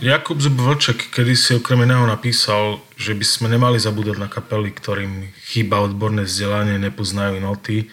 [0.00, 5.28] Jakub Vlček kedy si okrem iného napísal, že by sme nemali zabúdať na kapely, ktorým
[5.44, 7.92] chýba odborné vzdelanie, nepoznajú noty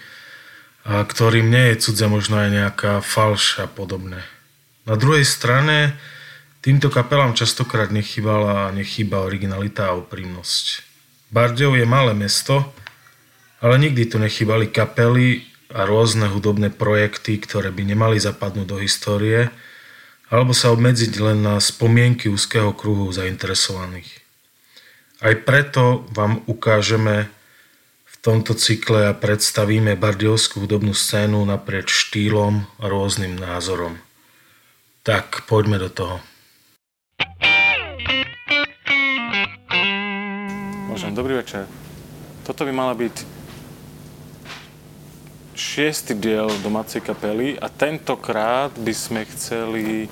[0.87, 4.23] a ktorým nie je cudze možno aj nejaká falš a podobné.
[4.87, 5.99] Na druhej strane
[6.63, 10.87] týmto kapelám častokrát nechýbala a nechýba originalita a úprimnosť.
[11.35, 12.71] Bardejov je malé mesto,
[13.59, 15.43] ale nikdy tu nechýbali kapely
[15.75, 19.51] a rôzne hudobné projekty, ktoré by nemali zapadnúť do histórie–
[20.27, 24.11] alebo sa obmedziť len na spomienky úzkeho kruhu zainteresovaných.
[25.23, 27.31] Aj preto vám ukážeme
[28.05, 33.97] v tomto cykle a predstavíme bardiovskú hudobnú scénu naprieč štýlom a rôznym názorom.
[35.07, 36.15] Tak poďme do toho.
[40.91, 41.63] Môžem, dobrý večer.
[42.43, 43.36] Toto by mala byť
[45.57, 50.05] šiestý diel domácej kapely a tentokrát by sme chceli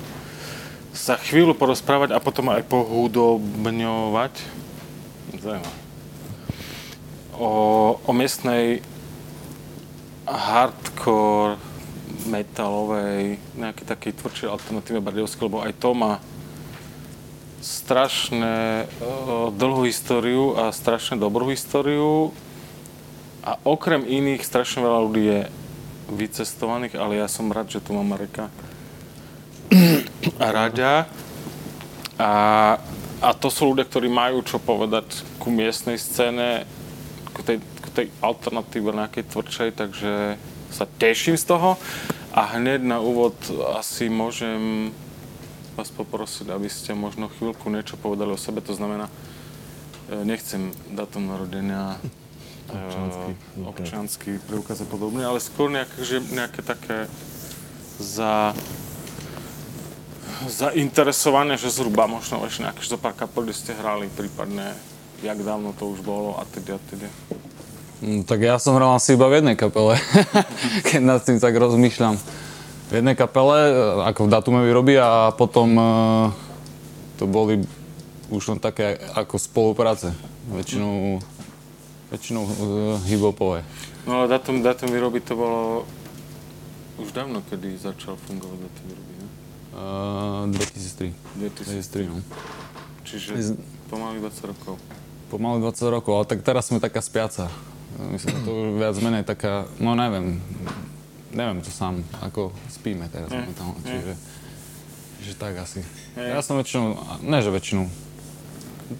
[0.90, 4.34] sa chvíľu porozprávať a potom aj pohudobňovať.
[7.38, 7.52] O,
[8.02, 8.82] o miestnej
[10.26, 11.62] hardcore
[12.26, 16.18] metalovej, nejakej takej tvrdšej alternatíve bardejovskej, lebo aj to má
[17.62, 18.86] strašne
[19.54, 22.34] dlhú históriu a strašne dobrú históriu
[23.46, 25.40] a okrem iných strašne veľa ľudí je
[26.10, 28.50] vycestovaných, ale ja som rád, že tu mám Mareka
[30.42, 31.06] a Raďa.
[32.18, 32.32] A,
[33.22, 36.66] a to sú ľudia, ktorí majú čo povedať ku miestnej scéne,
[37.30, 40.12] ku tej, ku tej alternatíve nejakej tvrdšej, takže
[40.74, 41.78] sa teším z toho.
[42.34, 43.38] A hneď na úvod
[43.78, 44.90] asi môžem
[45.78, 48.58] vás poprosiť, aby ste možno chvíľku niečo povedali o sebe.
[48.64, 52.00] To znamená, e, nechcem datum narodenia
[52.70, 57.06] občanský, uh, občanský preukaz a podobne, ale skôr nejaké, že nejaké také
[57.96, 58.52] za
[60.44, 64.76] zainteresovanie, že zhruba možno ešte nejaké zo pár kapel, kde ste hrali, prípadne
[65.24, 67.08] jak dávno to už bolo a teda a teda.
[68.04, 69.96] Mm, tak ja som hral asi iba v jednej kapele,
[70.92, 72.20] keď nad tým tak rozmýšľam.
[72.86, 73.72] V jednej kapele, e,
[74.12, 76.28] ako v Datume vyrobí a potom uh,
[77.16, 77.64] to boli
[78.28, 80.12] už len také ako spolupráce.
[80.52, 81.18] Väčšinou
[82.10, 82.52] väčšinou uh,
[83.06, 83.66] hip-hopové.
[84.06, 85.62] No ale datum, datum výroby to bolo
[87.02, 89.28] už dávno, kedy začal fungovať datum výroby, ne?
[89.74, 91.12] Uh, 2003.
[91.42, 92.06] 2003.
[92.06, 92.16] 2003 no.
[93.06, 93.48] Čiže Z...
[93.90, 94.74] pomaly 20 rokov.
[95.30, 97.50] Pomaly 20 rokov, ale tak teraz sme taká spiaca.
[97.96, 100.36] Myslím, že to už viac menej taká, no neviem,
[101.32, 103.56] neviem to sám, ako spíme teraz mm.
[103.56, 104.12] tam, čiže,
[105.22, 105.80] čiže tak asi.
[106.12, 106.92] Ja som väčšinou,
[107.24, 107.88] ne že väčšinu,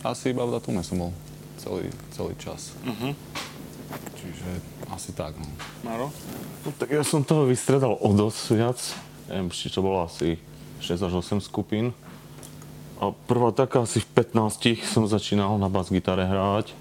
[0.01, 1.11] asi iba v datume som bol
[1.59, 2.73] celý, celý čas.
[2.85, 3.13] Uh-huh.
[4.19, 4.51] Čiže
[4.91, 5.47] asi tak, no.
[5.87, 6.11] Maro?
[6.67, 8.79] No, tak ja som toho vystredal o dosť viac.
[9.31, 10.39] Neviem, či to bolo asi
[10.83, 11.95] 6 až 8 skupín.
[12.97, 16.73] A prvá taká asi v 15 som začínal na bas-gitare hrať.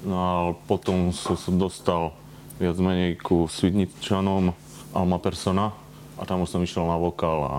[0.00, 0.32] No a
[0.64, 2.16] potom som sa dostal
[2.56, 4.56] viac menej ku Svidničanom
[4.96, 5.76] Alma Persona
[6.16, 7.54] a tam už som išiel na vokál a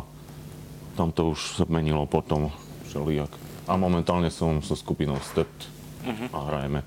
[0.97, 2.49] tam to už sa menilo potom
[2.89, 3.31] všelijak.
[3.69, 5.71] A momentálne som so skupinou Stept
[6.06, 6.28] uh-huh.
[6.34, 6.81] a hrajeme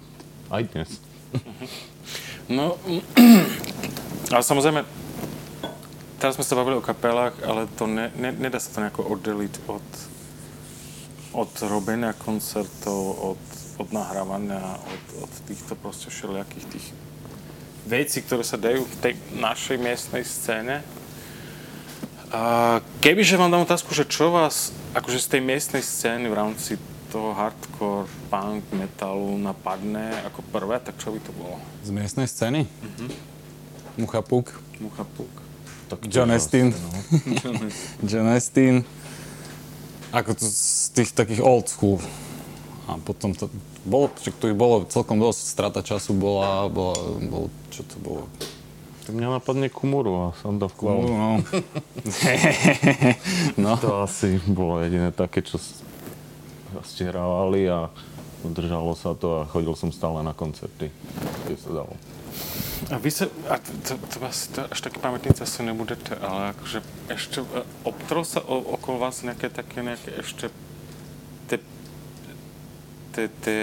[0.51, 0.91] aj dnes.
[1.35, 1.69] Uh-huh.
[2.51, 2.77] No,
[4.35, 4.85] ale samozrejme,
[6.21, 9.55] teraz sme sa bavili o kapelách, ale to ne, ne, nedá sa to nejako oddeliť
[9.71, 9.89] od,
[11.33, 13.01] od robenia koncertov,
[13.35, 13.43] od,
[13.81, 16.87] od nahrávania, od, od týchto proste všelijakých tých
[17.85, 20.81] vecí, ktoré sa dajú v tej našej miestnej scéne.
[22.35, 26.73] A kebyže vám dám otázku, že čo vás akože z tej miestnej scény v rámci
[27.15, 31.63] toho hardcore, punk, metalu napadne ako prvé, tak čo by to bolo?
[31.87, 32.67] Z miestnej scény?
[32.67, 33.11] Uh-huh.
[34.03, 34.51] Mucha Puk.
[34.83, 35.31] Mucha Puk.
[35.87, 36.75] Tak John Estin.
[36.75, 36.91] No.
[38.11, 38.83] John Estin.
[40.11, 42.03] Ako to z tých takých old school.
[42.91, 43.47] A potom to
[43.87, 46.99] bolo, čo to ich bolo celkom dosť, strata času bola, bola,
[47.31, 48.27] bol, čo to bolo?
[49.07, 51.31] To mňa napadne Kumuru a v Kumuru, no.
[53.63, 53.79] no.
[53.79, 55.63] To asi bolo jediné také, čo
[56.83, 57.93] ste hrávali a
[58.45, 60.93] držalo sa to a chodil som stále na koncerty,
[61.47, 61.95] kde sa dalo.
[62.93, 66.85] A vy sa, a to, to, vás, to až taký pamätníci asi nebudete, ale akože
[67.09, 70.53] ešte e, obtrol sa o, okolo vás nejaké také nejaké ešte
[71.49, 71.57] te,
[73.17, 73.59] te, te,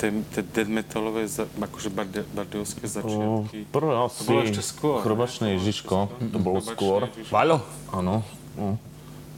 [0.00, 3.68] te, te dead metalové, za, akože barde, bardiovské začiatky?
[3.68, 4.98] prvé asi to bolo ešte skôr.
[5.04, 7.12] Chrobačné Ježiško, to bolo skôr.
[7.28, 7.60] Vaľo?
[7.92, 8.24] Áno,
[8.56, 8.80] no.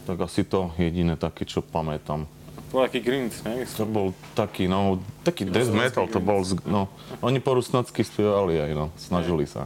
[0.07, 2.23] Tak asi to jediné také, čo pamätám.
[2.69, 3.65] To bol taký grind, ne?
[3.65, 4.07] To bol
[4.37, 6.85] taký, no, taký death metal, to bol, no,
[7.25, 9.65] oni po rusnacky spievali aj, no, snažili sa.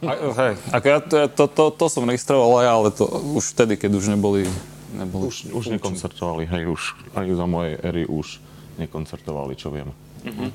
[0.00, 3.04] A, hej, ako ja to, to, to, to som registroval aj, ale to
[3.36, 4.48] už vtedy, keď už neboli
[4.94, 8.40] neboli Už, už nekoncertovali, hej, už aj za mojej éry už
[8.78, 9.92] nekoncertovali, čo viem.
[10.24, 10.50] Uh,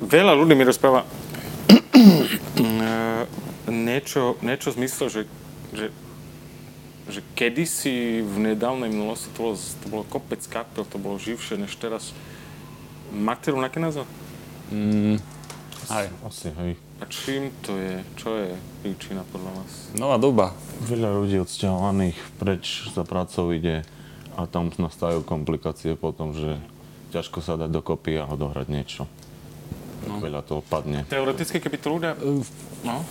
[0.00, 1.08] veľa ľudí mi rozpráva uh,
[3.68, 5.26] niečo, niečo zmysle, že,
[5.72, 5.90] že,
[7.08, 11.72] že kedysi v nedávnej minulosti to bolo, to bolo kopec kapel, to bolo živšie než
[11.80, 12.12] teraz.
[13.10, 14.04] Máte rovnaké názor?
[15.90, 16.06] Aj.
[16.22, 16.78] Asi, hej.
[17.00, 18.04] A čím to je?
[18.14, 18.52] Čo je
[18.84, 19.72] príčina podľa vás?
[19.96, 20.46] Nová doba.
[20.84, 23.82] Veľa ľudí odsťahovaných preč za prácou ide
[24.38, 26.60] a tam nastajú komplikácie potom, že
[27.10, 29.02] ťažko sa dať dokopy a odohrať niečo.
[30.00, 30.16] No.
[30.18, 31.04] Veľa toho padne.
[31.06, 32.12] Teoreticky, keby to ľudia...
[32.80, 33.04] No,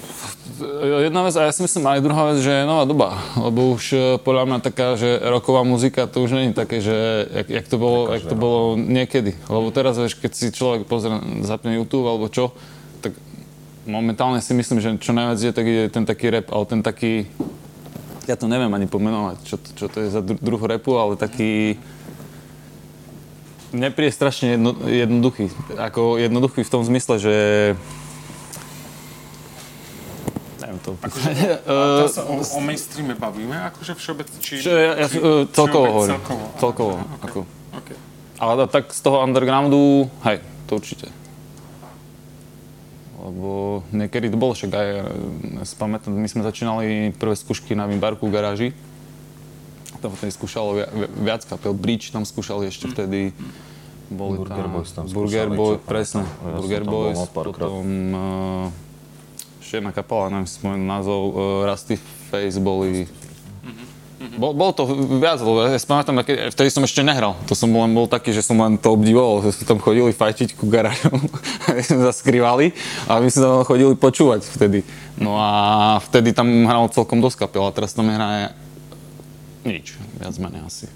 [0.99, 3.15] Jedna vec, a ja si myslím aj druhá vec, že je nová doba.
[3.37, 6.91] Lebo už e, podľa mňa taká, že roková muzika, to už není také, že
[7.29, 9.37] jak, jak, to, bolo, jak to bolo niekedy.
[9.45, 11.13] Lebo teraz, vieš, keď si človek pozrie,
[11.45, 12.51] zapne YouTube alebo čo,
[12.99, 13.13] tak
[13.85, 17.29] momentálne si myslím, že čo najviac je, tak je ten taký rap, ale ten taký,
[18.25, 21.13] ja to neviem ani pomenovať, čo, to- čo to je za dru- druh rapu, ale
[21.15, 21.77] taký,
[23.73, 25.53] mne príde strašne jedno, jednoduchý.
[25.77, 27.35] Ako jednoduchý v tom zmysle, že
[30.59, 31.33] neviem to opísať.
[32.05, 34.61] to sa o, o mainstreame bavíme, akože všeobecne, či...
[34.61, 36.21] Čo ja, ja, či- uh, celkovo hovorím.
[36.21, 36.45] Celkovo.
[36.61, 36.93] Celkovo.
[36.97, 37.39] Aha, Ako.
[37.73, 37.97] okay.
[38.39, 40.39] Ale tak z toho undergroundu, hej,
[40.69, 41.11] to určite.
[43.19, 44.89] Lebo niekedy to bolo však aj,
[45.59, 48.69] e, si pamätám, my sme začínali prvé skúšky na Vimbarku v garáži.
[49.99, 51.75] Tam vtedy skúšalo vi- vi- viac kapel.
[51.75, 53.35] Bridge tam skúšali ešte vtedy.
[54.09, 56.23] Boli Burger tam, Boys tam Burger skúšali, Boys, čo presne.
[56.25, 57.69] Ja som Burger tam bol Boys, mal párkrát.
[57.69, 61.95] potom uh, ešte jedna kapela, neviem si spomenúť názov, uh, Rusty
[62.33, 63.05] Face boli
[64.35, 64.83] bol, bolo to
[65.19, 67.39] viac, lebo ja si pamätám, keď, vtedy som ešte nehral.
[67.47, 70.59] To som len bol taký, že som len to obdivoval, že sme tam chodili fajčiť
[70.59, 71.23] ku garážom,
[71.71, 72.75] my sme sa skrývali
[73.07, 74.83] a my sme tam chodili počúvať vtedy.
[75.15, 75.49] No a
[76.03, 78.51] vtedy tam hral celkom dosť kapel a teraz tam nehraje
[79.63, 80.87] nič, viac menej asi.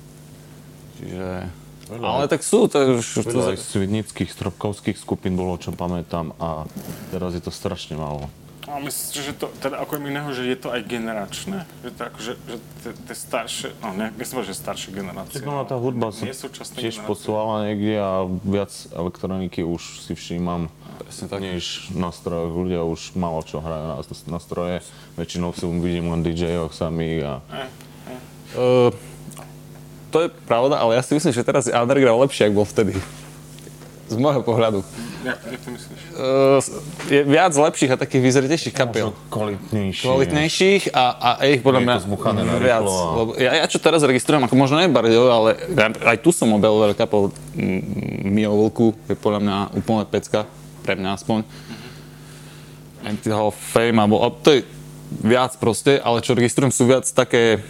[1.00, 1.50] Čiže...
[1.92, 3.28] Ale tak sú, to už...
[3.28, 6.64] To, Veľa aj svidnických, stropkovských skupín bolo, čo pamätám a
[7.12, 8.32] teraz je to strašne málo.
[8.64, 11.68] A myslíte, že to, teda ako iného, že je to aj generačné?
[11.84, 15.36] Že to akože, že tie- tie staršie, no ne, myslím, že staršie generácie.
[15.36, 17.04] Tak no, tá hudba sa tiež generácie.
[17.04, 21.44] posúvala niekde a viac elektroniky už si všímam Presne tak.
[21.44, 22.56] než nástrojov.
[22.56, 24.80] Ľudia už málo čo hrajú na nástroje.
[25.20, 27.34] Väčšinou si vidím len DJ-och samých a
[28.54, 28.90] Uh,
[30.10, 32.94] to je pravda, ale ja si myslím, že teraz je underground lepší, ako bol vtedy.
[34.04, 34.86] Z môjho pohľadu.
[35.26, 36.00] Jak, jak to myslíš?
[36.14, 36.60] Uh,
[37.10, 39.10] je viac lepších a takých vyzretejších kapiel.
[39.32, 40.06] kvalitnejšie.
[40.06, 41.96] Kvalitnejších a, a je ich podľa mňa
[42.62, 42.84] viac.
[42.84, 46.30] a- Lebo ja, ja čo teraz registrujem, ako možno ne Bardio, ale ja, aj tu
[46.30, 47.32] som objavil veľa kapel.
[48.22, 50.46] Mio Vlku je podľa mňa úplne pecka,
[50.86, 51.40] pre mňa aspoň.
[53.04, 54.62] Empty Hall of Fame, alebo a to je
[55.24, 57.64] viac proste, ale čo registrujem sú viac také,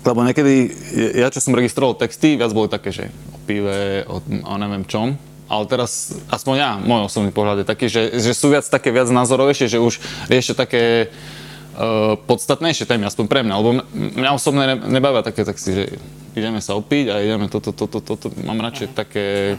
[0.00, 0.72] lebo niekedy,
[1.16, 3.04] ja čo som registroval texty, viac boli také, že
[3.36, 5.16] o pive, o, o neviem čom,
[5.50, 9.10] ale teraz, aspoň ja, môj osobný pohľad je taký, že, že sú viac také viac
[9.10, 9.98] názorovejšie, že už
[10.30, 15.42] riešia také uh, podstatnejšie témy, aspoň pre mňa, lebo mňa, mňa osobne ne, nebavia také
[15.42, 15.84] texty, že
[16.38, 19.58] ideme sa opiť a ideme toto, toto, toto, mám radšej také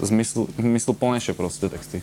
[0.00, 2.00] zmysl, zmysluplnejšie proste texty.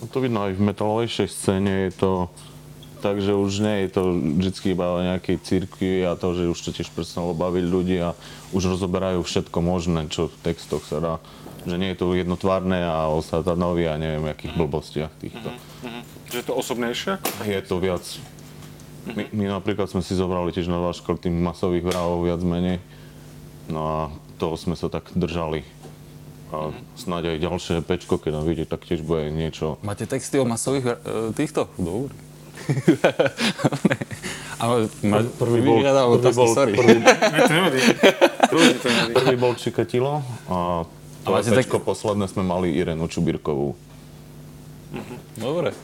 [0.00, 2.28] No To vidno aj v metalovejšej scéne je to
[3.06, 6.58] tak, že už nie je to vždy iba o nejakej cirkvi a to, že už
[6.58, 8.18] to tiež prestalo baviť ľudí a
[8.50, 11.14] už rozoberajú všetko možné, čo v textoch sa dá.
[11.70, 15.54] Že nie je to jednotvárne a o satanovi a neviem, akých blbostiach týchto.
[16.34, 17.22] Že je to osobnejšie?
[17.46, 18.02] Je to viac.
[19.06, 22.82] My, my napríklad sme si zobrali tiež na váš tým masových vrahov viac menej.
[23.70, 23.98] No a
[24.42, 25.62] toho sme sa tak držali.
[26.50, 30.46] A snáď aj ďalšie pečko, keď nám vyjde, tak tiež bude niečo Máte texty o
[30.46, 31.70] masových uh, týchto?
[31.78, 32.25] Dobre.
[34.62, 35.84] Ale ma, Prvý bol,
[36.16, 36.72] prvý bol, sorry.
[36.72, 36.96] prvý,
[39.12, 40.88] prvý bol Čikatilo a
[41.26, 43.74] to máte pečko posledné sme mali Irenu Čubírkovú.
[45.36, 45.74] Dobre.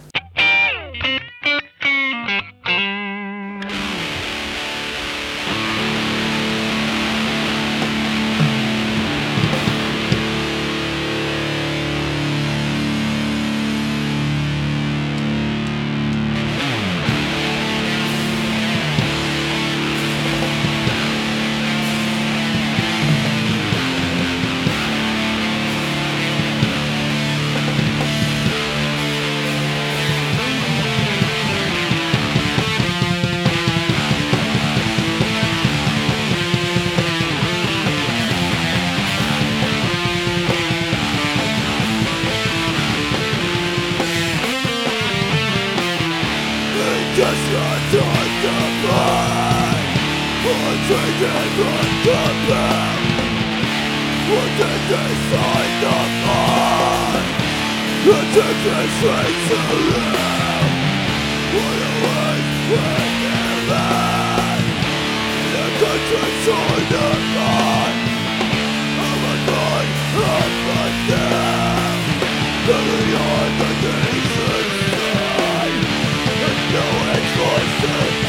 [47.15, 48.57] Just you're not the
[48.89, 49.85] mind
[50.49, 52.93] Or taken from the bell
[58.07, 60.73] Within this sign to live
[61.53, 64.65] What a waste when they land
[65.53, 67.09] The country's on the
[69.05, 72.09] I'm a god of my death
[73.13, 74.12] on the day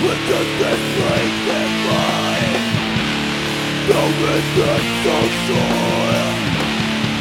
[0.00, 2.62] With the dislike in mind
[3.88, 6.34] No resistance of soil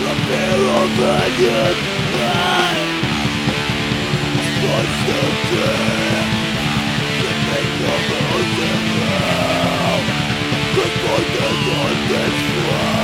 [0.02, 1.80] The fear of hanging
[2.14, 2.78] back
[4.46, 6.30] Strikes the deep
[7.22, 9.98] The pain of losing now
[10.78, 12.97] The void is on this world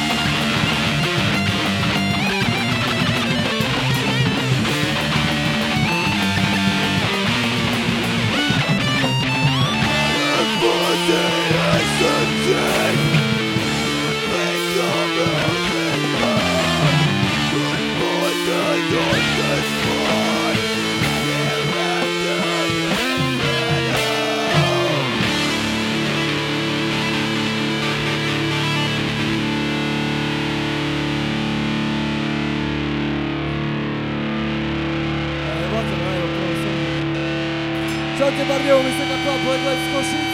[38.58, 40.28] Bardiou, Vysoká Pla, Black Lives Košic.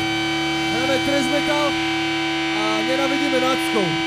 [0.72, 1.68] Hráme trash metal
[2.56, 4.03] a nenávidíme náckou.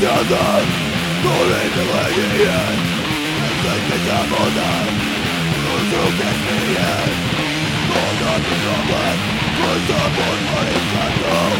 [0.00, 0.48] together
[1.20, 2.16] the way
[2.48, 2.76] And
[3.60, 4.88] take me down for that
[5.60, 7.12] Those who get me in
[7.84, 9.16] More than the problem
[9.60, 11.52] Put up on my example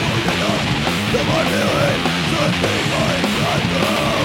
[0.00, 0.62] Pulling up
[1.12, 4.23] the my feeling Slipping my example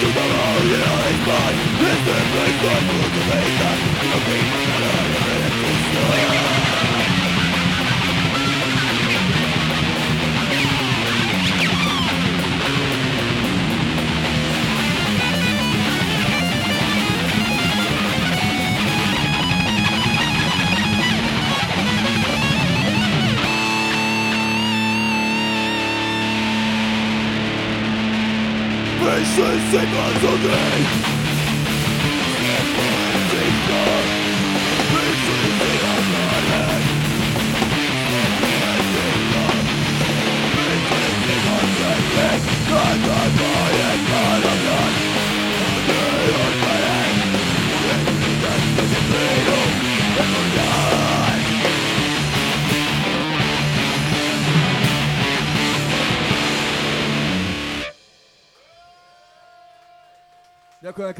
[0.00, 1.56] Tomorrow, yeah, it's mine.
[1.86, 4.39] It's the place I'm going to make that.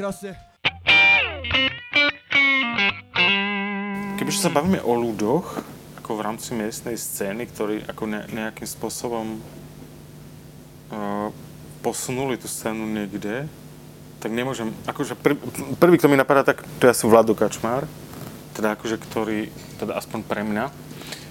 [0.01, 0.33] Krásne.
[4.17, 5.47] Kebyže sa bavíme o ľuďoch,
[6.01, 11.29] ako v rámci miestnej scény, ktorí ako ne, nejakým spôsobom uh,
[11.85, 13.45] posunuli tú scénu niekde,
[14.25, 15.37] tak nemôžem, akože prv,
[15.77, 17.85] prvý, kto mi napadá, tak to je asi Vlado Kačmár,
[18.57, 20.80] teda akože ktorý, teda aspoň pre mňa.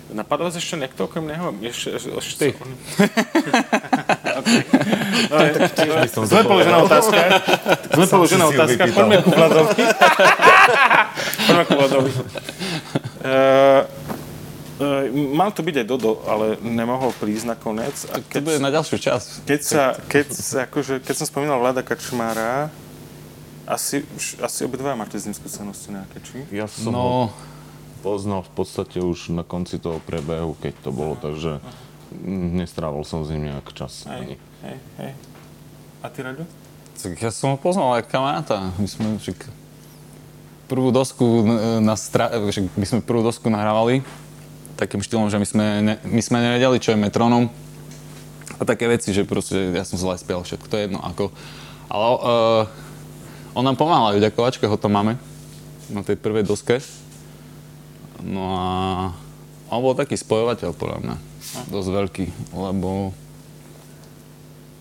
[0.09, 1.53] Napadá vás ešte niekto okrem neho?
[1.61, 2.57] Ešte, ešte, Ty.
[5.29, 7.19] no, Zle položená otázka.
[7.93, 8.81] Zle položená otázka.
[8.89, 9.73] Poďme ku Vladovi.
[11.45, 12.09] Poďme ku Vladovi.
[12.09, 13.85] Uh,
[14.81, 18.09] uh, mal to byť aj Dodo, ale nemohol prísť nakoniec.
[18.09, 19.45] A keď, to bude na ďalšiu čas.
[19.45, 20.25] Keď, sa, keď,
[20.65, 22.73] akože, keď som spomínal Vlada Kačmára,
[23.69, 24.01] asi,
[24.41, 26.41] asi obidva máte z ním skúsenosti nejaké, či?
[26.49, 27.13] Ja som No, ho
[27.99, 31.59] poznal v podstate už na konci toho prebehu, keď to bolo, takže
[32.15, 34.07] mm, nestrávil som s ním nejak čas.
[34.07, 35.11] Hej, hej, hej.
[35.99, 36.47] A ty, Raďo?
[36.99, 38.75] tak ja som ho poznal ako kamaráta.
[38.75, 39.47] My sme však
[40.67, 41.47] prvú dosku
[41.79, 44.03] na stra- však my sme prvú dosku nahrávali
[44.75, 47.51] takým štýlom, že my sme, ne, my sme nevedeli, čo je metronom
[48.59, 51.31] a také veci, že proste ja som zle spiel všetko, to je jedno ako.
[51.87, 55.15] Ale uh, on nám pomáhal aj v ďakovačke, ho tam máme
[55.91, 56.83] na tej prvej doske.
[58.23, 58.67] No a
[59.69, 61.15] on bol taký spojovateľ podľa mňa,
[61.69, 62.25] dosť veľký,
[62.57, 63.13] lebo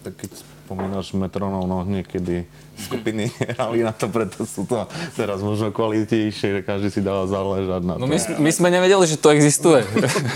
[0.07, 0.31] Tak keď
[0.69, 2.45] spomínaš metronov, no niekedy
[2.77, 4.85] skupiny hrali na to, preto sú to
[5.17, 8.05] teraz možno kvalitnejšie, že každý si dáva záležať na to.
[8.05, 9.81] No my, my sme nevedeli, že to existuje.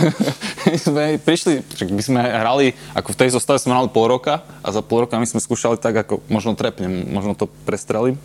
[0.72, 1.60] my sme prišli,
[1.92, 5.20] my sme hrali, ako v tej zostave sme hrali pol roka a za pol roka
[5.20, 8.16] my sme skúšali tak, ako možno trepnem, možno to prestrelím.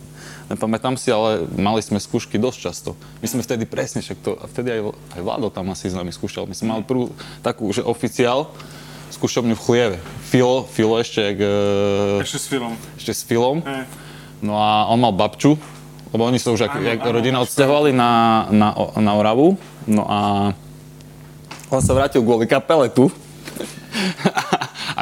[0.48, 2.90] Nepamätám si, ale mali sme skúšky dosť často.
[3.20, 4.80] My sme vtedy presne, však to, vtedy aj,
[5.12, 6.48] aj Vlado tam asi s nami skúšal.
[6.48, 7.12] My sme mali prvú
[7.44, 8.48] takú, že oficiál,
[9.12, 9.96] skúšobňu v Chlieve.
[10.24, 12.72] Filo, Filo ešte, jak, e, Ešte s filmom.
[12.96, 13.60] ešte s Filom.
[13.60, 13.84] Hej.
[14.40, 15.60] No a on mal babču,
[16.12, 20.18] lebo oni sa už jak rodina odsťahovali na, na, na Oravu, no a
[21.68, 23.12] on sa vrátil kvôli kapele tu.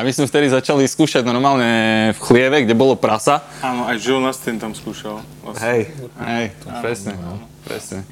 [0.06, 1.66] My sme vtedy začali skúšať normálne
[2.14, 3.42] v chlieve, kde bolo prasa.
[3.58, 5.18] Áno, aj Joe Nastin tam skúšal.
[5.42, 5.66] Vlastne.
[5.66, 5.80] Hej,
[6.22, 8.06] hej, to presne, no, presne.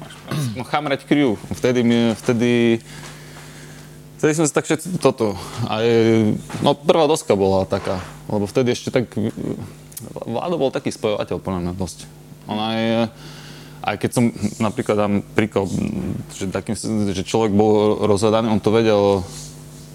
[0.59, 2.83] No chamrať crew, vtedy, mi- vtedy,
[4.19, 5.39] vtedy sme sa tak všetci toto,
[5.71, 5.87] aj,
[6.59, 9.15] no prvá doska bola taká, lebo vtedy ešte tak,
[10.27, 11.99] Vlado bol taký spojovateľ podľa mňa dosť.
[12.51, 13.07] On aj,
[13.87, 15.71] aj keď som napríklad dám príklad,
[16.35, 16.75] že, takým,
[17.15, 19.23] že človek bol rozhľadaný, on to vedel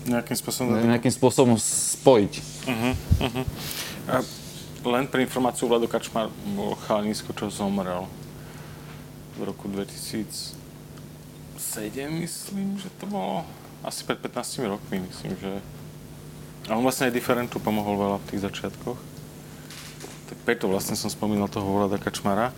[0.09, 0.73] Nejakým spôsobom.
[0.81, 2.33] nejakým spôsobom spojiť.
[4.09, 4.25] A
[4.89, 8.09] len pre informáciu, Vlado Kačmar bol chalanisko, čo zomrel
[9.37, 10.57] v roku 2007,
[12.25, 13.45] myslím, že to bolo.
[13.81, 15.61] Asi pred 15 rokmi, myslím, že...
[16.69, 18.99] A on vlastne aj Differentu pomohol veľa v tých začiatkoch.
[20.29, 22.53] Tak preto vlastne som spomínal toho Vlada Kačmara.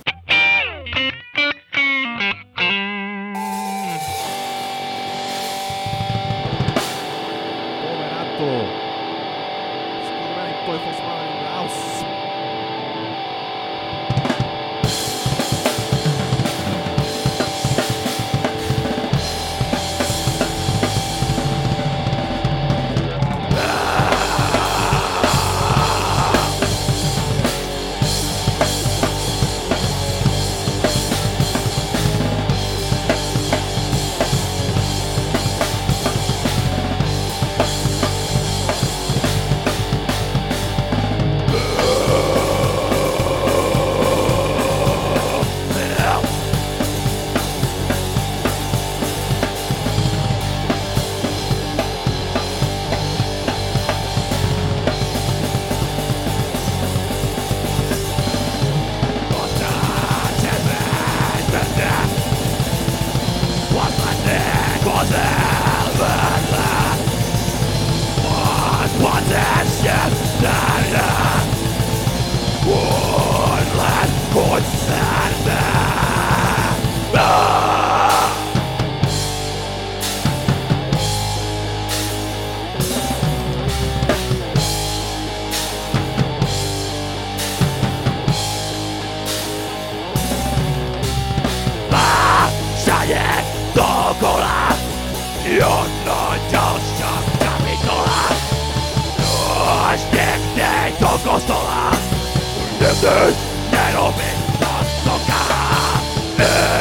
[103.92, 104.66] ろみんな
[105.05, 106.71] とか、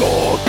[0.00, 0.39] Lord.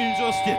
[0.00, 0.52] Za všetkým, čo ste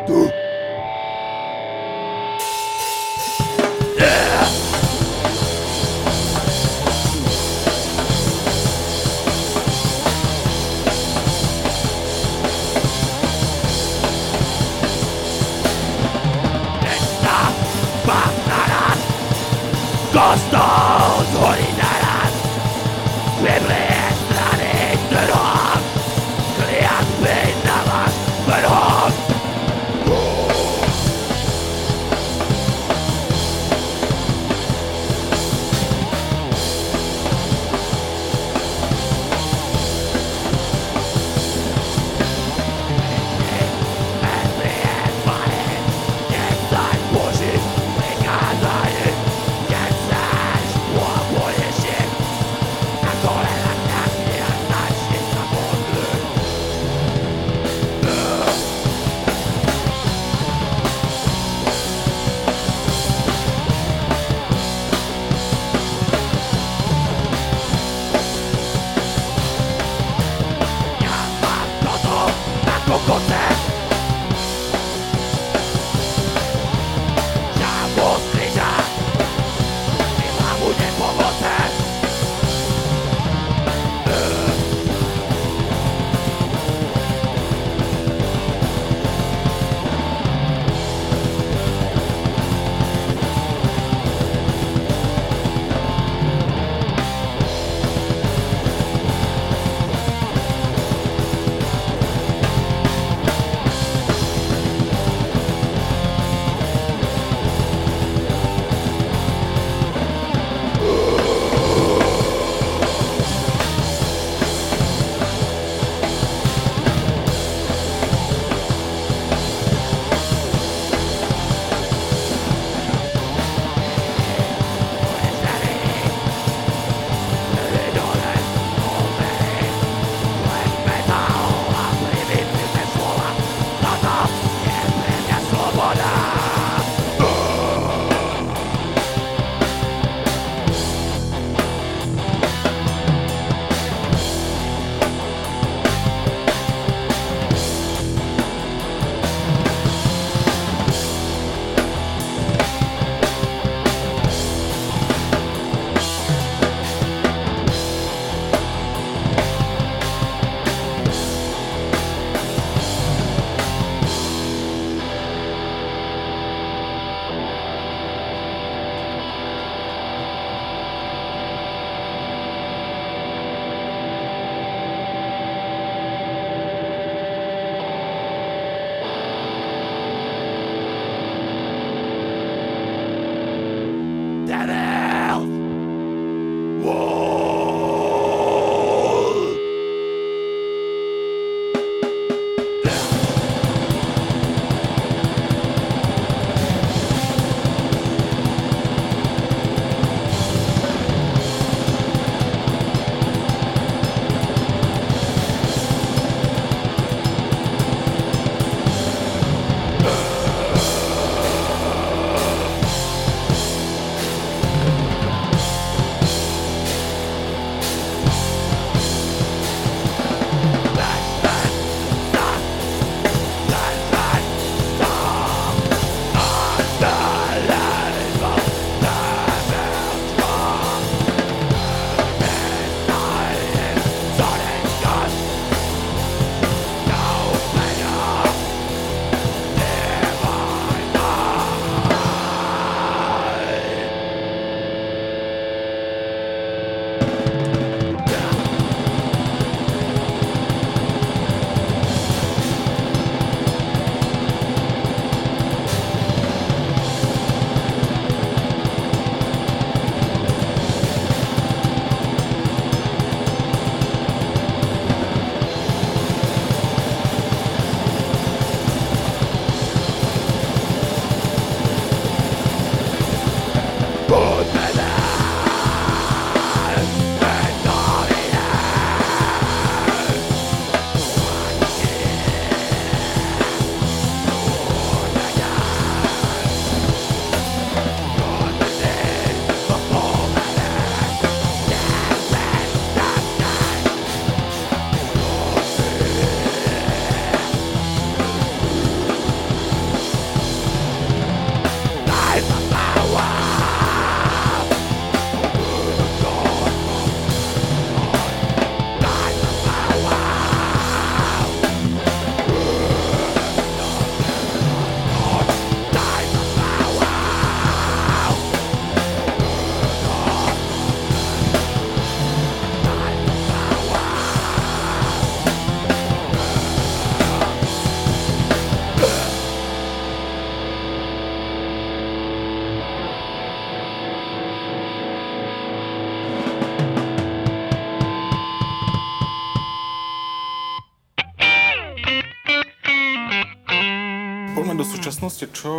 [345.41, 345.65] súčasnosti.
[345.73, 345.93] Čo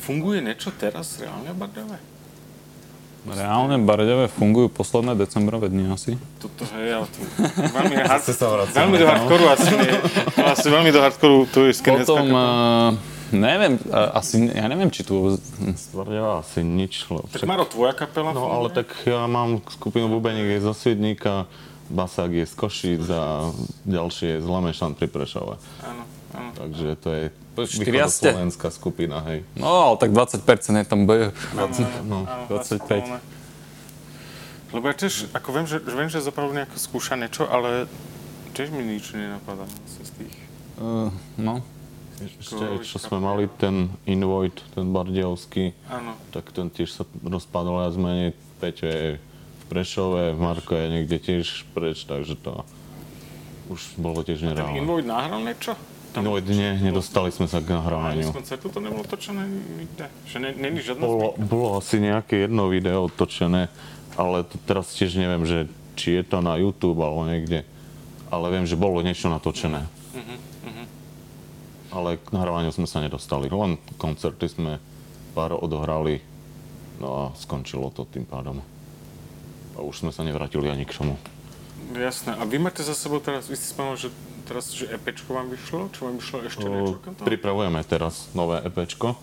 [0.00, 1.98] funguje niečo teraz reálne v Bardave?
[3.24, 6.20] Reálne Barďave fungujú posledné decembrové dni asi.
[6.44, 7.18] Toto, hej, ale to
[7.72, 8.20] veľmi, hard,
[8.68, 9.10] veľmi do no.
[9.16, 9.72] hardcoru asi,
[10.44, 12.92] asi veľmi do hardcoru tu je Potom, uh,
[13.32, 15.40] neviem, uh, asi, ja neviem, či tu...
[15.96, 17.08] Tvrdeva asi nič.
[17.08, 20.76] lebo Tak však- Maro, tvoja kapela No ale tak ja mám skupinu Bubeník je zo
[20.76, 21.48] Sviedníka,
[21.88, 23.48] Basák je z Košíc a
[23.88, 25.56] ďalší je z Lamešan pri Prešove.
[25.80, 26.04] Áno,
[26.36, 26.50] áno.
[26.60, 27.24] Takže to je
[27.62, 28.28] štyria ste?
[28.28, 29.46] východoslovenská skupina, hej.
[29.54, 30.42] No, ale tak 20%
[30.76, 31.30] je tam B.
[31.54, 32.82] 20, No, Áno, 25.
[32.82, 33.18] naspolné.
[34.70, 37.86] Lebo ja tiež, ako viem, že, že viem, že zopravdu nejako skúša niečo, ale
[38.52, 40.34] tiež mi nič nenapadá asi z tých.
[40.76, 41.62] uh, no,
[42.18, 46.18] Ešte, čo sme mali, ten Invoid, ten Bardiovský, Áno.
[46.30, 48.28] tak ten tiež sa rozpadol viac menej.
[48.58, 52.66] Peťo je v Prešove, Marko je niekde tiež preč, takže to
[53.66, 54.74] už bolo tiež Ten nereálne.
[54.76, 55.78] Invoid nahral niečo?
[56.14, 58.28] Invoid nie, nedostali sme sa k Ani z nahrávaniu.
[58.30, 60.06] koncertu to nebolo točené nikde?
[60.30, 63.66] Že ne, není žiadna Bolo, bolo asi nejaké jedno video točené,
[64.14, 65.66] ale to teraz tiež neviem, že
[65.98, 67.66] či je to na YouTube alebo niekde.
[68.30, 69.86] Ale viem, že bolo niečo natočené.
[71.94, 73.46] Ale k nahrávaniu sme sa nedostali.
[73.46, 74.82] Len koncerty sme
[75.34, 76.18] pár odohrali,
[76.98, 78.58] no a skončilo to tým pádom.
[79.74, 81.14] A už sme sa nevrátili ani k tomu.
[81.94, 82.34] Jasné.
[82.34, 84.10] A vy máte za sebou teraz, vy ste spomenuli, že
[84.44, 85.88] teraz, že EPčko vám vyšlo?
[85.90, 86.96] Čo vám vyšlo ešte niečo?
[87.24, 89.16] Pripravujeme teraz nové EPčko.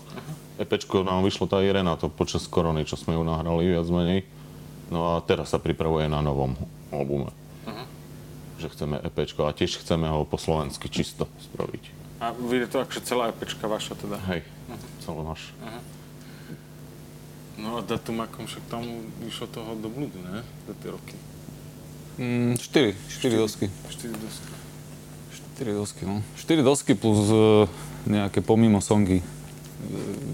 [0.58, 4.26] EPčko nám vyšlo tá Irena, to počas korony, čo sme ju nahrali viac menej.
[4.92, 6.52] No a teraz sa pripravuje na novom
[6.92, 7.32] albume.
[8.60, 11.82] Že chceme EPčko a tiež chceme ho po slovensky čisto spraviť.
[12.22, 14.20] A vyjde to akože celá EPčka vaša teda?
[14.30, 14.46] Hej,
[15.02, 15.50] celé náš.
[17.58, 20.40] No a datum, akom však tomu vyšlo toho do bludu, ne?
[20.66, 21.16] Za tie roky.
[22.18, 23.66] mm, 4, 4 dosky.
[23.90, 24.61] 4 dosky.
[25.56, 26.22] 4 dosky, no.
[26.36, 27.68] 4 dosky plus uh,
[28.08, 29.24] nejaké pomimo songy, eh,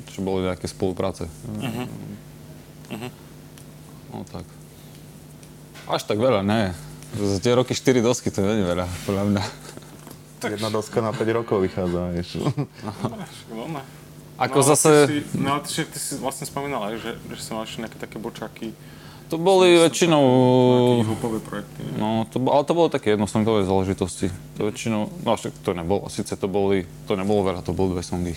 [0.08, 1.26] čo boli nejaké spolupráce.
[4.08, 4.46] No tak.
[5.88, 6.72] Až tak veľa, ne.
[7.16, 9.42] Za tie roky 4 dosky to nie je veľa, podľa mňa.
[10.38, 12.38] Jedna doska na 5 rokov vychádza, vieš.
[14.38, 17.40] Ako no, zase, Ty si, no ty, si- ty si vlastne spomínal aj, že, že
[17.42, 18.70] si mal ešte nejaké také bočáky,
[19.28, 20.24] to boli väčšinou...
[20.98, 21.80] nejaké hupové projekty.
[21.84, 21.92] ne?
[21.96, 24.32] No, to, ale to bolo také jednosongové záležitosti.
[24.56, 28.02] To väčšinou, no však to nebolo, síce to boli, to nebolo veľa, to boli dve
[28.02, 28.34] songy.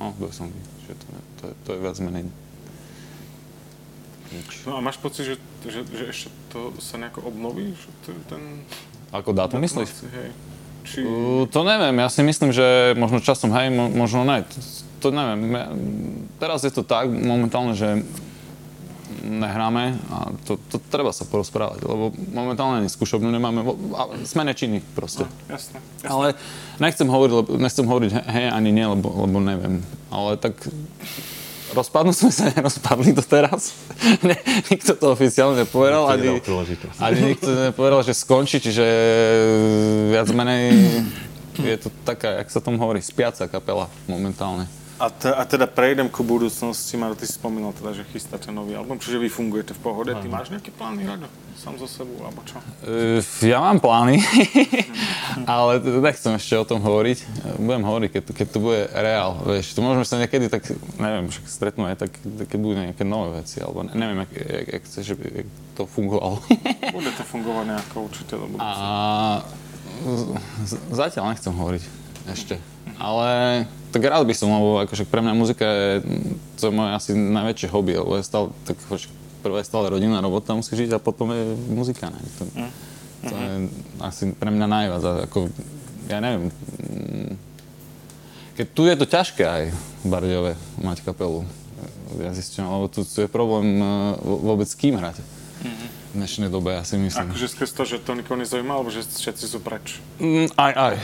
[0.00, 2.24] No, dve songy, čiže to, je- to, je, to je viac menej.
[4.34, 4.66] Nič.
[4.66, 7.76] No a máš pocit, že, že, že ešte to sa nejako obnoví?
[7.76, 8.42] Že to, ten...
[9.14, 9.90] Ako dátum myslíš?
[10.10, 10.30] Hej.
[10.84, 10.98] Či...
[11.06, 14.42] Uh, to neviem, ja si myslím, že možno časom, hej, mo- možno ne.
[14.42, 14.58] To,
[14.98, 15.40] to neviem.
[15.54, 15.64] Ja,
[16.42, 18.02] teraz je to tak momentálne, že
[19.22, 23.62] nehráme a to, to treba sa porozprávať, lebo momentálne ani skúšobnú nemáme,
[23.94, 25.28] a sme nečinní proste.
[25.46, 25.78] Jasné.
[26.02, 26.08] jasné.
[26.10, 26.26] Ale
[26.82, 29.84] nechcem hovoriť, lebo, nechcem hovoriť he- hej ani nie, lebo, lebo neviem.
[30.10, 30.58] Ale tak
[31.74, 33.74] rozpadnúť sme sa nerozpadli doteraz.
[34.28, 34.36] Ne,
[34.68, 36.36] nikto to oficiálne nepovedal, ani,
[37.00, 38.84] ani nikto nepovedal, že skončí, čiže
[40.12, 40.64] viac menej
[41.72, 44.68] je to taká, jak sa tomu hovorí, spiaca kapela momentálne.
[45.04, 46.96] A, te, a teda prejdem ku budúcnosti.
[46.96, 50.10] Maro, ty si spomínal teda, že chystáte nový album, čiže vy fungujete v pohode.
[50.10, 51.28] Ty máš nejaké plány, Rado?
[51.54, 52.56] Sám zo sebou, alebo čo?
[52.82, 54.18] Uh, Ja mám plány,
[55.46, 57.18] ale t- nechcem ešte o tom hovoriť.
[57.58, 59.38] Budem hovoriť, keď, keď to bude reál.
[59.40, 60.64] Vieš, to môžeme sa niekedy tak,
[60.96, 62.10] neviem, však stretnúť aj tak,
[62.48, 65.82] keď budú nejaké nové veci, alebo ne, neviem, jak, jak, jak chceš, aby jak to
[65.86, 66.36] fungovalo.
[66.96, 68.86] Bude to fungovať nejako určite do A budúcnosti.
[70.64, 71.82] z- zatiaľ nechcem hovoriť
[72.26, 72.54] ešte.
[72.96, 76.02] Ale tak rád by som, lebo akože pre mňa muzika je,
[76.58, 78.74] to je moje asi najväčšie hobby, lebo je stále, tak
[79.38, 82.10] prvé je stále rodinná robota, musí žiť a potom je muzika.
[82.10, 82.18] Ne?
[82.18, 82.42] To,
[83.30, 83.52] to je
[84.02, 85.02] asi pre mňa najviac.
[85.06, 85.46] A ako,
[86.10, 87.32] ja neviem, mm,
[88.58, 90.52] keď tu je to ťažké aj v Bardiove
[90.82, 91.46] mať kapelu.
[92.18, 93.86] Ja zistím, lebo tu, tu je problém eh,
[94.22, 95.22] vôbec s kým hrať.
[96.12, 97.32] V dnešnej dobe, ja si myslím.
[97.32, 99.98] Akože skrz to, že to nikoho nezaujíma, alebo že všetci sú preč.
[100.20, 100.94] Mm, aj, aj.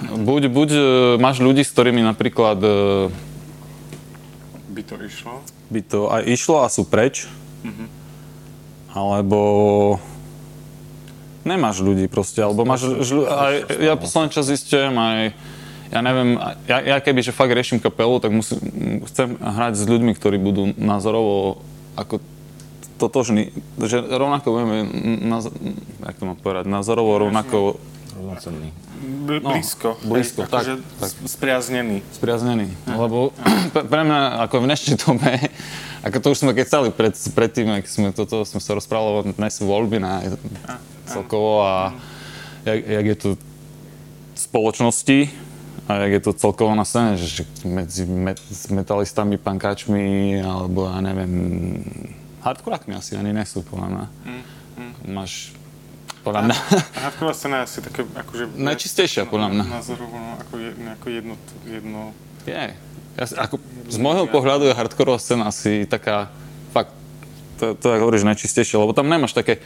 [0.00, 0.80] Buď, buď e,
[1.20, 2.72] máš ľudí, s ktorými napríklad e,
[4.72, 5.44] By to išlo.
[5.68, 7.28] by to aj išlo a sú preč,
[8.90, 9.40] alebo
[11.44, 15.36] nemáš ľudí proste, alebo máš, žľu, aj, ja posledný čas zistujem aj,
[15.90, 16.38] ja neviem,
[16.70, 18.58] ja, ja keby, že fakt riešim kapelu, tak musím,
[19.10, 21.60] chcem hrať s ľuďmi, ktorí budú názorovo
[21.98, 22.22] ako
[23.00, 24.76] totožní, že rovnako budeme,
[25.24, 25.48] naz,
[26.04, 27.80] jak to mám povedať, názorovo rovnako
[28.10, 28.74] Rovnocenný.
[29.00, 29.96] Bl- blízko.
[30.04, 31.10] No, blízko, Hej, tak, akože tak.
[31.24, 32.04] Spriaznený.
[32.12, 32.68] spriaznený.
[32.84, 33.32] Lebo
[33.74, 35.30] pre pre mňa, ako v dnešnej dobe,
[36.06, 39.56] ako to už sme kecali pred, predtým, ak sme toto, sme sa rozprávali o dnes
[39.58, 40.20] voľby na
[41.08, 41.96] celkovo a
[42.68, 45.18] jak, jak je to v spoločnosti,
[45.90, 51.02] A jak je to celkovo na scéne, že medzi met, s metalistami, pankáčmi, alebo ja
[51.02, 51.32] neviem,
[52.46, 54.04] hardkorákmi asi ani nesú, podľa mňa.
[55.10, 55.50] Máš,
[56.20, 56.56] podľa mňa,
[57.00, 58.44] Hardcore scéna je asi také, akože...
[58.56, 59.62] Najčistejšia, podľa mňa.
[59.68, 62.00] Názorovo, no, ako, je, ako jedno, jedno...
[62.44, 62.66] je.
[63.18, 63.56] Ja, ako,
[63.90, 66.30] z môjho pohľadu je hardkorová scéna asi taká,
[66.70, 66.94] fakt,
[67.58, 69.60] to, to ako hovoríš, najčistejšia, lebo tam nemáš také,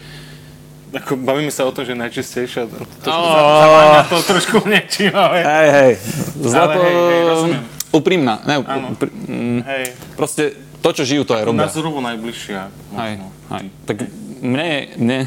[0.95, 2.71] Ako, bavíme sa o tom, že najčistejšia.
[2.71, 5.43] To, to, zaváňa to trošku niečím, ale...
[5.43, 5.93] hej, hej,
[6.39, 7.63] zlato, hej, hej, rozumiem.
[7.91, 9.85] úprimná, ne, upr, mm, Hej,
[10.15, 11.67] proste to, čo žijú, to aj robia.
[11.67, 12.61] názorovo najbližšia.
[12.95, 13.27] Hej, Možno.
[13.59, 13.67] hej.
[13.91, 13.97] Tak
[14.39, 15.19] mne, mne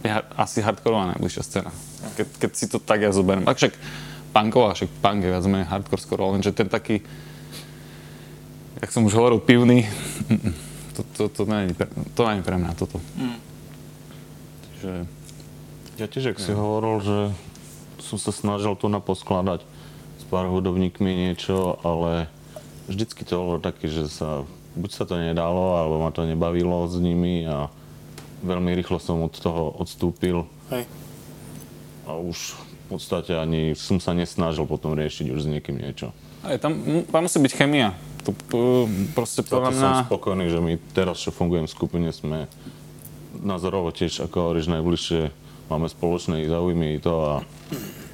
[0.00, 1.70] je asi hardkorová najbližšia scéna.
[2.16, 3.44] Keď, keď si to tak ja zoberiem.
[3.44, 3.76] A však
[4.32, 7.02] punková, však punk je viac menej hardcore skoro, lenže ten taký,
[8.80, 9.84] jak som už hovoril, pivný,
[10.96, 13.02] to, to, to, není, pre, to není pre mňa toto.
[14.78, 14.92] Čiže,
[16.00, 17.18] Ja tiež, ak si hovoril, že
[18.00, 19.60] som sa snažil tu naposkladať
[20.16, 22.32] s pár hudobníkmi niečo, ale
[22.88, 24.48] vždycky to bolo také, že sa,
[24.78, 27.68] buď sa to nedalo, alebo ma to nebavilo s nimi a
[28.40, 30.84] veľmi rýchlo som od toho odstúpil Hej.
[32.08, 36.10] a už v podstate ani som sa nesnažil potom riešiť už s niekým niečo.
[36.42, 36.72] aj tam,
[37.06, 37.94] tam musí byť chemia.
[38.28, 38.36] To,
[39.16, 39.80] proste podľa mňa...
[39.80, 42.50] som spokojný, že my teraz, čo fungujem v skupine, sme
[43.40, 45.20] názorovo tiež, ako hovoríš, najbližšie
[45.72, 47.32] máme spoločné záujmy i to a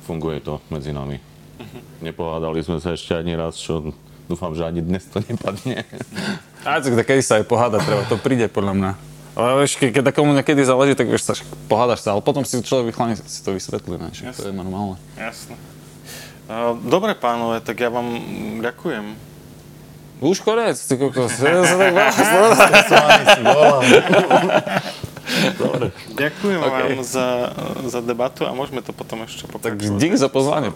[0.06, 1.18] funguje to medzi nami.
[2.04, 3.96] Nepohádali sme sa ešte ani raz, čo
[4.28, 5.82] dúfam, že ani dnes to nepadne.
[6.68, 8.90] Aj, tak kedy sa aj pohádať treba, to príde podľa mňa.
[9.36, 11.34] Ale vieš, ke- keď takomu niekedy záleží, tak vieš sa,
[11.68, 14.08] pohádaš sa, ale potom si človek vychlane si to vysvetlí, ne?
[14.32, 14.96] To je normálne.
[15.14, 15.60] Jasné.
[16.88, 18.08] Dobre, pánové, tak ja vám
[18.64, 19.12] ďakujem.
[20.24, 21.36] Už konec, ty kokos.
[21.44, 21.76] Ja sa
[22.56, 23.84] tak bál.
[26.16, 26.96] Ďakujem okay.
[26.96, 27.52] vám za,
[27.84, 30.00] za debatu a môžeme to potom ešte Tak pokračovať.
[30.00, 30.72] dík za pozvanie.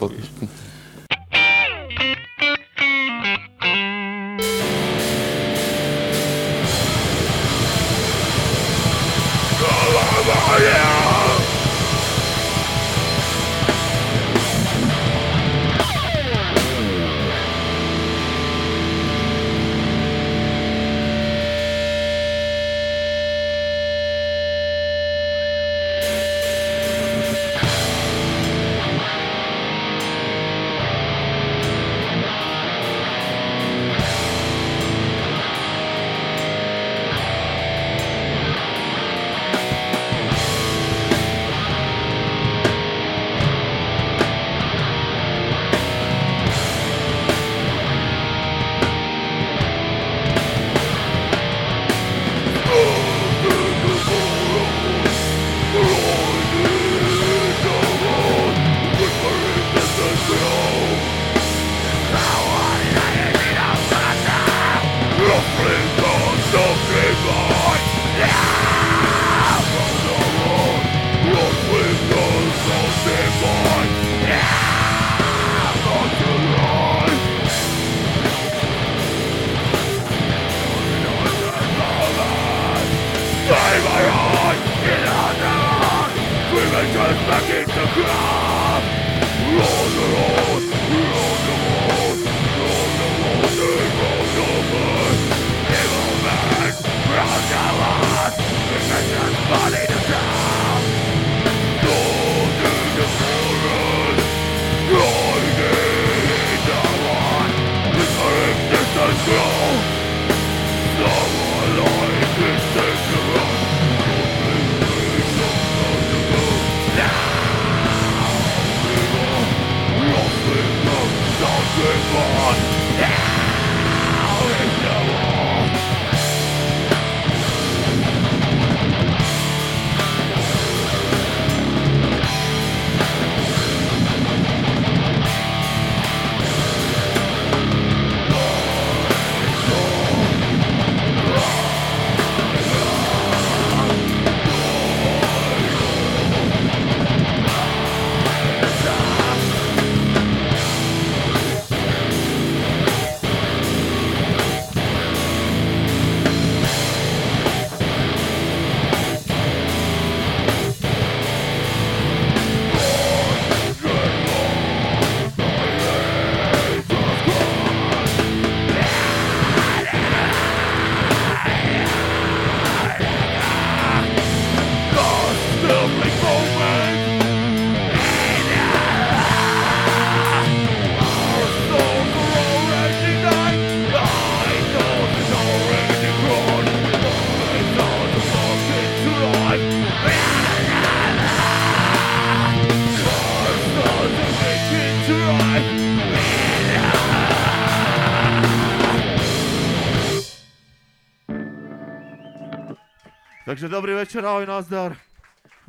[203.60, 204.96] Takže dobrý večer, ahoj, nazdar.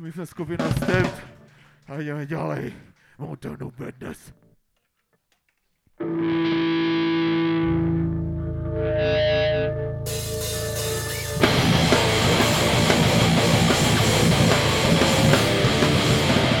[0.00, 1.12] My sme skupina Step
[1.92, 2.72] a ideme ďalej.
[3.20, 4.32] Mountain Madness.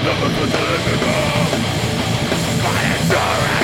[0.04, 0.96] Never to deliver,
[2.60, 3.61] but it's alright.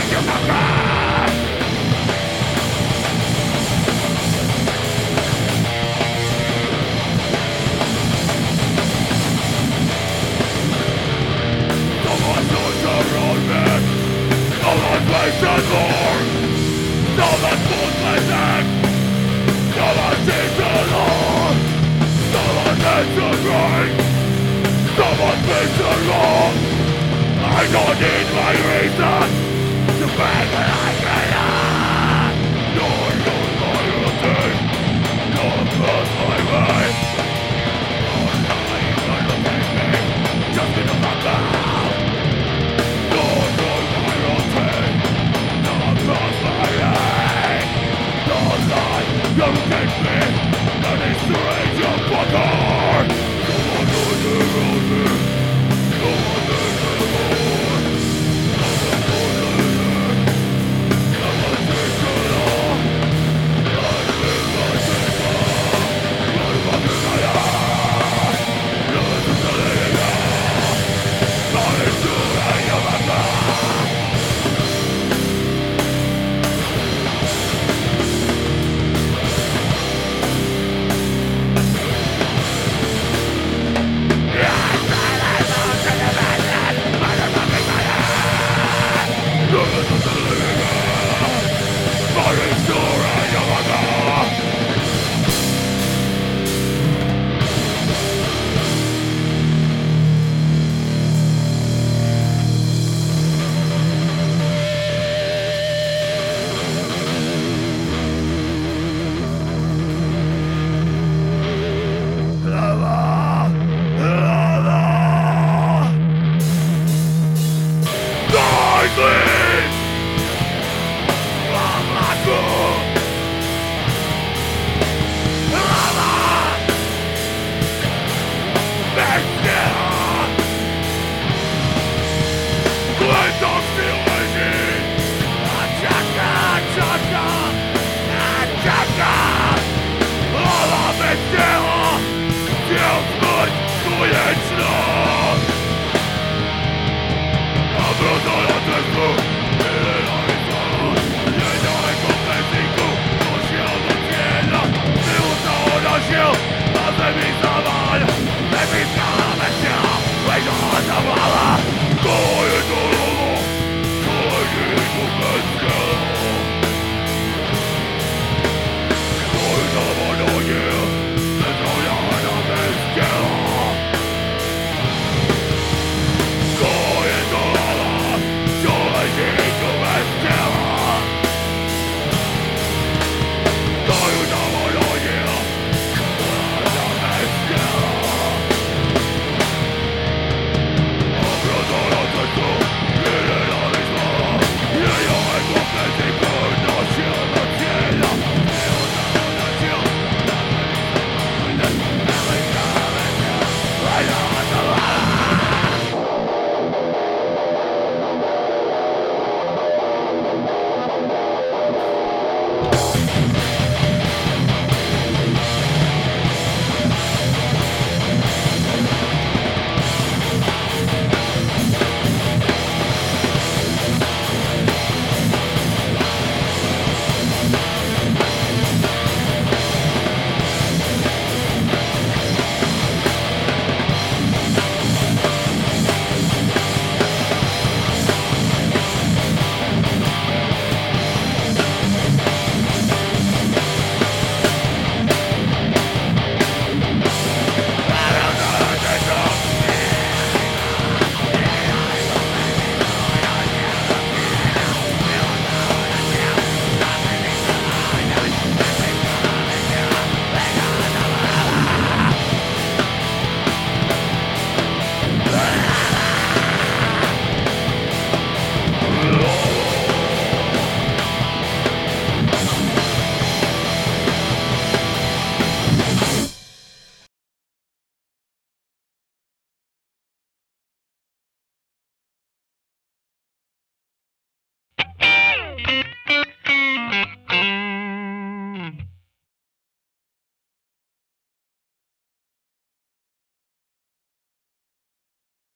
[15.08, 16.20] place and more
[17.16, 18.66] No más bootlegging
[19.76, 20.84] No más digital
[22.32, 22.78] No más
[23.08, 23.96] integrate
[24.98, 26.52] No más visual
[27.40, 29.28] I don't need my reason
[29.98, 32.32] To beg that I cannot
[32.76, 32.88] No,
[33.26, 34.42] no loyalty
[35.34, 35.44] No,
[35.74, 36.87] cross my way